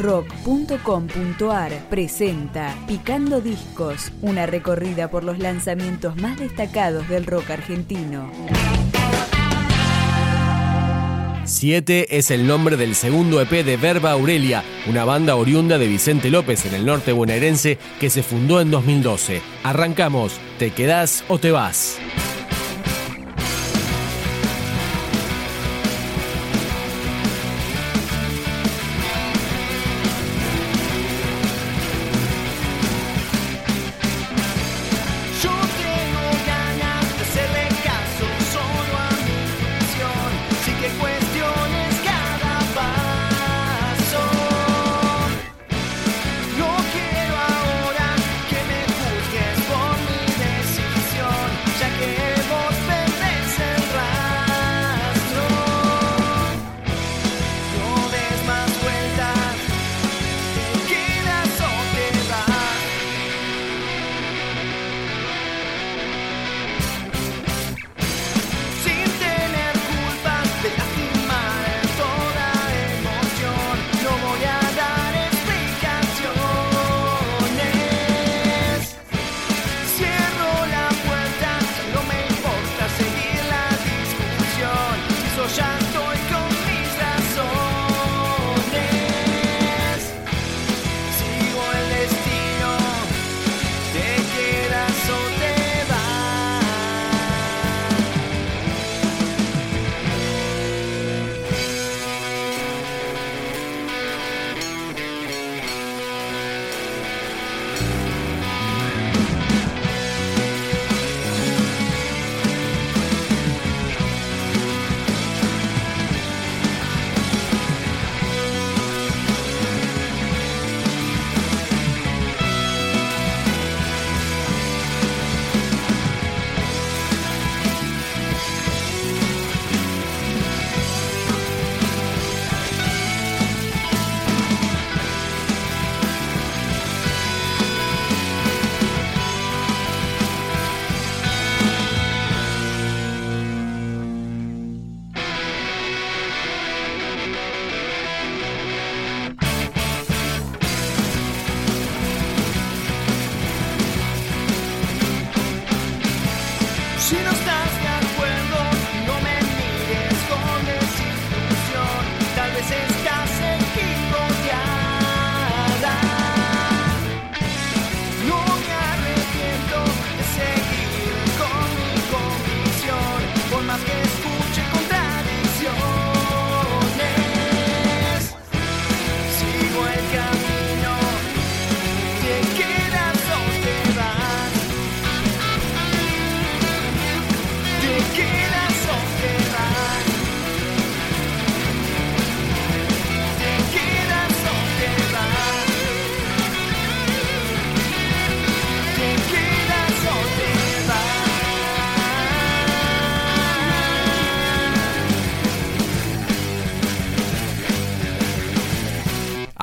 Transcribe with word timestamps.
rock.com.ar 0.00 1.72
presenta 1.90 2.74
Picando 2.86 3.40
Discos, 3.40 4.12
una 4.22 4.46
recorrida 4.46 5.10
por 5.10 5.24
los 5.24 5.38
lanzamientos 5.38 6.16
más 6.16 6.38
destacados 6.38 7.08
del 7.08 7.26
rock 7.26 7.50
argentino. 7.50 8.30
7 11.44 12.16
es 12.16 12.30
el 12.30 12.46
nombre 12.46 12.76
del 12.76 12.94
segundo 12.94 13.40
EP 13.40 13.50
de 13.64 13.76
Verba 13.76 14.12
Aurelia, 14.12 14.64
una 14.88 15.04
banda 15.04 15.36
oriunda 15.36 15.78
de 15.78 15.88
Vicente 15.88 16.30
López 16.30 16.64
en 16.64 16.74
el 16.74 16.86
norte 16.86 17.12
bonaerense 17.12 17.76
que 17.98 18.08
se 18.08 18.22
fundó 18.22 18.60
en 18.60 18.70
2012. 18.70 19.42
Arrancamos, 19.64 20.32
¿te 20.58 20.70
quedás 20.70 21.24
o 21.28 21.38
te 21.38 21.50
vas? 21.50 21.98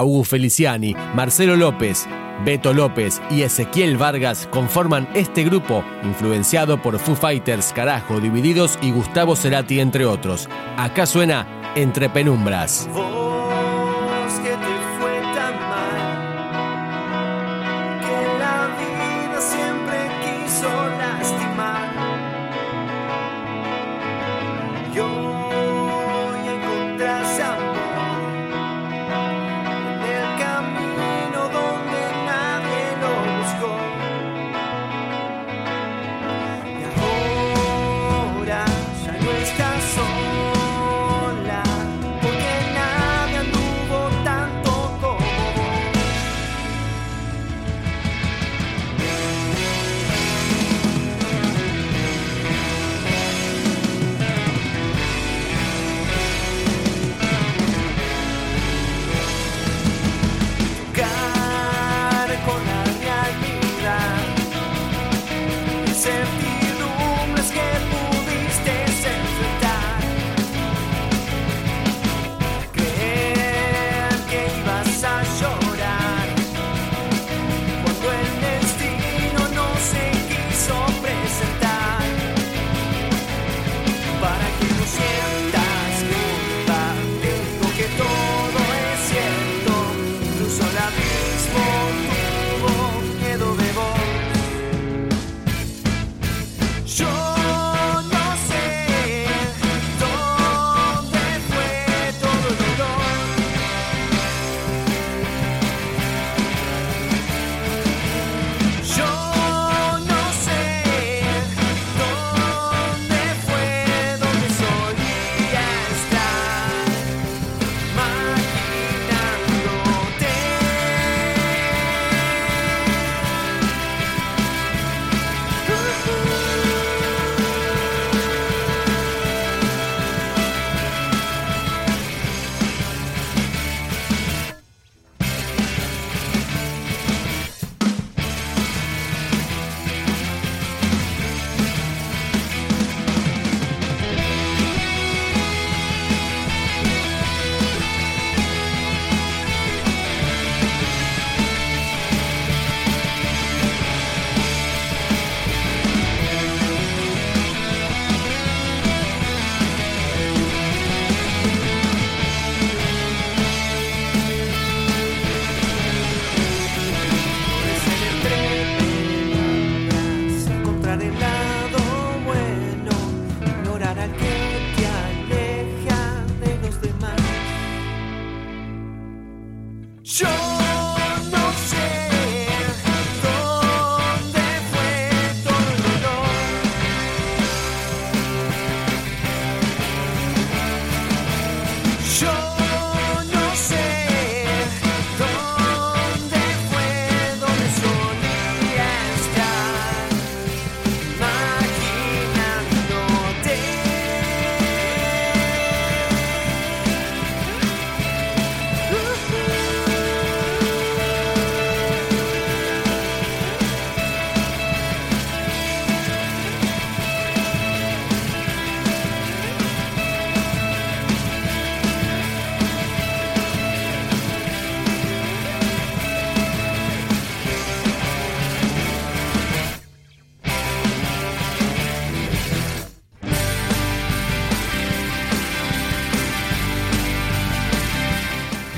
Hugo 0.00 0.24
Feliciani, 0.24 0.94
Marcelo 1.14 1.56
López, 1.56 2.06
Beto 2.44 2.72
López 2.72 3.20
y 3.30 3.42
Ezequiel 3.42 3.96
Vargas 3.96 4.48
conforman 4.50 5.08
este 5.14 5.44
grupo, 5.44 5.84
influenciado 6.02 6.80
por 6.80 6.98
Foo 6.98 7.14
Fighters, 7.14 7.72
Carajo, 7.72 8.20
Divididos 8.20 8.78
y 8.82 8.90
Gustavo 8.90 9.36
Cerati, 9.36 9.80
entre 9.80 10.06
otros. 10.06 10.48
Acá 10.76 11.06
suena 11.06 11.46
Entre 11.76 12.08
Penumbras. 12.08 12.88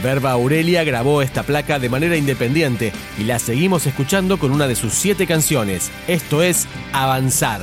Verba 0.05 0.33
Aurelia 0.33 0.85
grabó 0.85 1.23
esta 1.23 1.45
placa 1.45 1.79
de 1.79 1.89
manera 1.89 2.15
independiente 2.15 2.93
y 3.17 3.25
la 3.25 3.39
seguimos 3.39 3.87
escuchando 3.87 4.39
con 4.39 4.53
una 4.53 4.69
de 4.69 4.77
sus 4.77 4.93
siete 4.93 5.27
canciones. 5.27 5.91
Esto 6.07 6.43
es 6.43 6.69
Avanzar. 6.93 7.63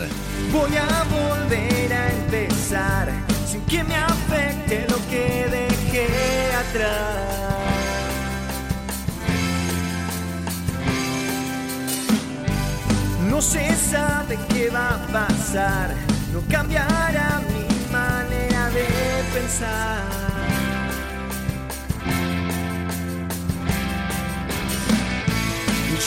Voy 0.52 0.72
a 0.76 1.04
volver 1.04 1.94
a 1.94 2.12
empezar 2.12 3.12
sin 3.48 3.62
que 3.66 3.84
me 3.84 3.96
afecte 3.96 4.88
lo 4.90 4.98
que 5.08 5.48
dejé 5.52 6.08
atrás. 6.56 7.28
No 13.30 13.40
se 13.40 13.76
sabe 13.76 14.40
qué 14.50 14.72
va 14.72 14.96
a 14.96 15.08
pasar, 15.28 15.94
no 16.34 16.42
cambiará 16.50 17.40
mi 17.54 17.92
manera 17.92 18.72
de 18.72 18.86
pensar. 19.32 20.31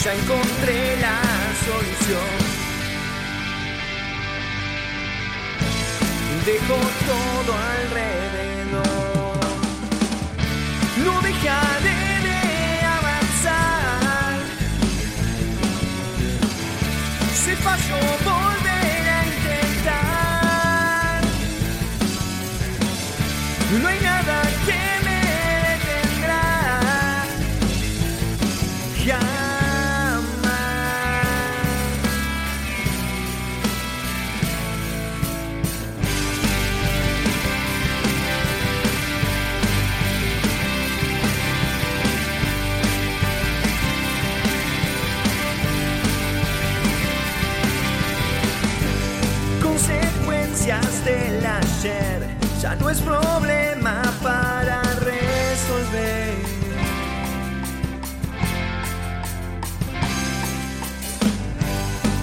Ya 0.05 0.13
encontré 0.13 0.97
la 1.01 1.19
solución. 1.65 2.35
Dejo 6.45 6.79
todo 7.09 7.53
alrededor. 7.77 8.85
No 11.05 11.23
dejaré 11.23 11.94
del 50.65 51.45
ayer 51.45 52.39
ya 52.59 52.75
no 52.77 52.89
es 52.89 52.99
problema 53.03 54.01
para 54.23 54.81
resolver. 54.95 56.35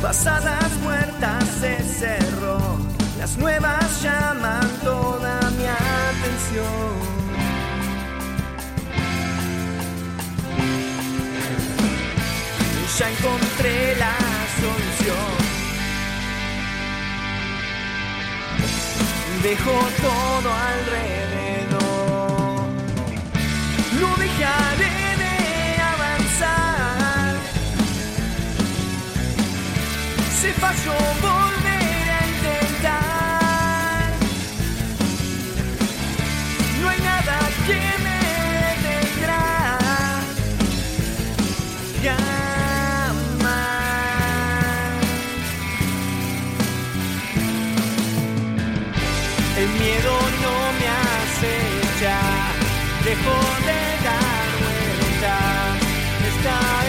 Pasadas 0.02 0.72
muertas 0.82 1.44
se 1.60 1.84
cerró, 1.84 2.80
las 3.20 3.38
nuevas 3.38 4.02
llaman 4.02 4.68
toda 4.84 5.40
mi 5.52 5.66
atención. 5.68 7.12
Ya 12.98 13.10
encontré 13.12 13.96
la 13.98 14.16
solución. 14.60 15.61
Dejo 19.42 19.72
todo 20.02 20.50
alrededor. 20.54 21.82
No 24.00 24.10
dejaré 24.18 24.98
de 25.24 25.36
avanzar. 25.94 27.36
Se 30.42 30.52
volver 31.22 31.51
El 49.62 49.70
miedo 49.74 50.14
no 50.42 50.54
me 50.80 50.88
acecha, 50.88 52.18
dejo 53.06 53.36
de 53.68 53.82
dar 54.08 54.48
vuelta. 54.60 55.36
Esta 56.32 56.81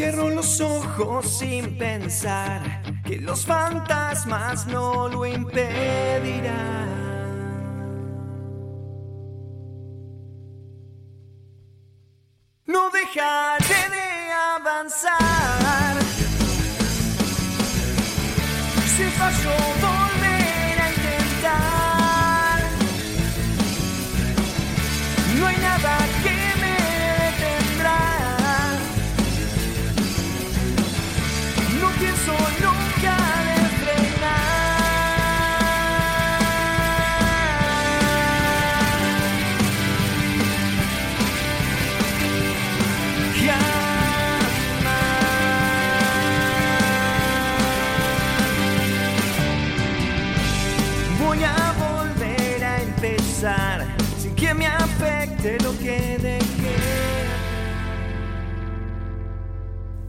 Cierro 0.00 0.30
los 0.30 0.62
ojos 0.62 1.28
sin 1.40 1.76
pensar 1.76 2.62
que 3.04 3.16
los 3.16 3.44
fantasmas 3.44 4.66
no 4.66 5.08
lo 5.08 5.26
impedirán. 5.26 6.88
No 12.64 12.88
dejaré 12.88 13.90
de 13.90 14.32
avanzar. 14.56 16.00
Si 18.96 19.04
falló, 19.18 19.54
volver 19.82 20.19
voy 51.30 51.44
a 51.44 51.72
volver 51.78 52.64
a 52.64 52.82
empezar 52.82 53.86
sin 54.18 54.34
que 54.34 54.52
me 54.52 54.66
afecte 54.66 55.58
lo 55.62 55.78
que 55.78 56.18
dejé. 56.18 56.40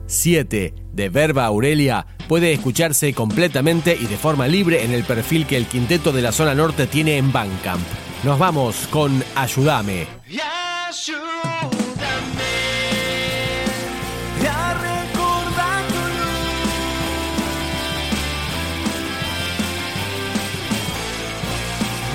7 0.07 0.73
de 0.91 1.09
Verba 1.09 1.45
Aurelia 1.45 2.07
puede 2.27 2.53
escucharse 2.53 3.13
completamente 3.13 3.95
y 3.95 4.07
de 4.07 4.17
forma 4.17 4.47
libre 4.47 4.83
en 4.83 4.93
el 4.93 5.03
perfil 5.03 5.45
que 5.45 5.57
el 5.57 5.67
quinteto 5.67 6.11
de 6.11 6.23
la 6.23 6.31
zona 6.31 6.55
norte 6.55 6.87
tiene 6.87 7.17
en 7.17 7.31
Bandcamp. 7.31 7.85
Nos 8.23 8.39
vamos 8.39 8.87
con 8.89 9.23
Ayudame. 9.35 10.07
Ayúdame. 10.87 11.40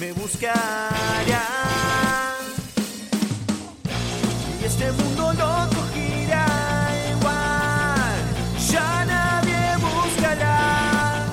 me 0.00 0.12
buscará. 0.12 0.88
Y 4.60 4.64
este 4.64 4.90
mundo 4.92 5.32
loco 5.34 5.80
gira 5.92 6.46
igual. 7.10 8.16
Ya 8.72 9.04
nadie 9.04 9.76
buscará 9.76 11.26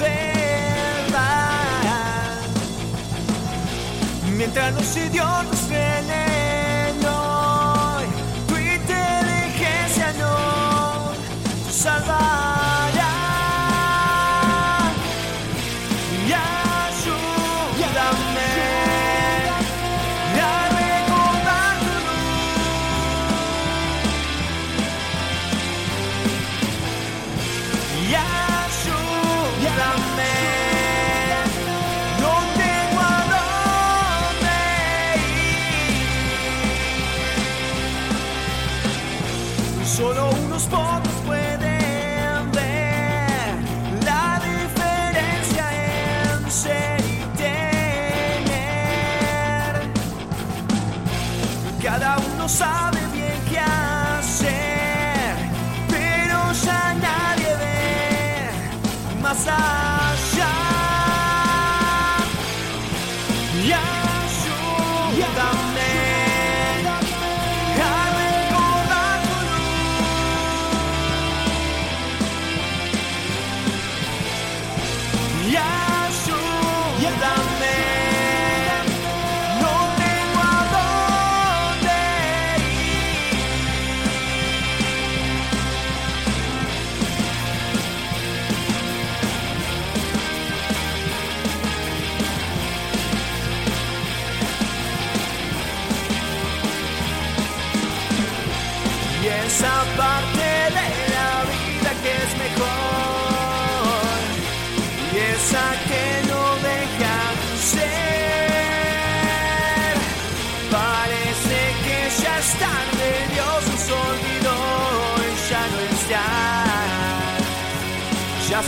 verdad. 0.00 1.12
Mientras 4.36 4.74
los 4.74 4.96
idiotas 4.96 5.53
no 52.38 52.48
sabe 52.48 52.98
bien 53.12 53.38
qué 53.46 53.58
hacer, 53.58 55.36
pero 55.86 56.52
ya 56.52 56.94
nadie 56.94 57.56
ve 57.56 59.20
más 59.20 59.46
allá. 59.46 59.93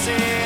Ya 0.04 0.45